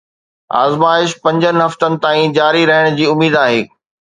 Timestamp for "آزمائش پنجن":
0.63-1.57